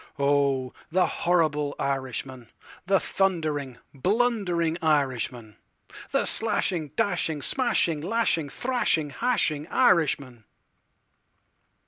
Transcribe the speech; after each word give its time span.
Oh, 0.17 0.73
the 0.89 1.05
horrible 1.05 1.75
Irishman, 1.77 2.49
The 2.87 2.99
thundering, 2.99 3.77
blundering 3.93 4.79
Irishman—The 4.81 6.25
slashing, 6.25 6.87
dashing, 6.95 7.43
smashing, 7.43 8.01
lashing, 8.01 8.49
thrashing, 8.49 9.11
hashing 9.11 9.67
Irishman. 9.67 10.45